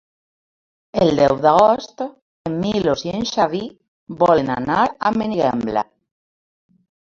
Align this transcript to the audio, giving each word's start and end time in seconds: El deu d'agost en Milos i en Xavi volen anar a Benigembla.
El 1.03 1.11
deu 1.19 1.35
d'agost 1.43 2.01
en 2.07 2.57
Milos 2.65 3.05
i 3.09 3.13
en 3.19 3.27
Xavi 3.35 3.63
volen 4.25 4.53
anar 4.59 4.81
a 4.83 5.15
Benigembla. 5.23 5.89